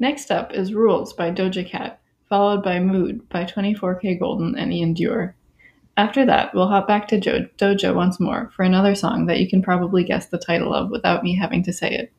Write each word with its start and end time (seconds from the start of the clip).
Next 0.00 0.30
up 0.30 0.54
is 0.54 0.72
Rules 0.72 1.12
by 1.12 1.30
Doja 1.30 1.64
Cat, 1.68 2.00
followed 2.26 2.62
by 2.62 2.80
Mood 2.80 3.28
by 3.28 3.44
24kGoldn 3.44 4.54
and 4.56 4.72
iann 4.72 4.96
dior. 4.96 5.34
After 5.94 6.24
that, 6.24 6.54
we'll 6.54 6.68
hop 6.68 6.88
back 6.88 7.06
to 7.08 7.20
jo- 7.20 7.46
Doja 7.58 7.94
once 7.94 8.18
more 8.18 8.50
for 8.56 8.62
another 8.62 8.94
song 8.94 9.26
that 9.26 9.40
you 9.40 9.46
can 9.46 9.60
probably 9.60 10.02
guess 10.02 10.24
the 10.24 10.38
title 10.38 10.72
of 10.72 10.90
without 10.90 11.22
me 11.22 11.36
having 11.36 11.62
to 11.64 11.72
say 11.74 11.90
it. 11.90 12.12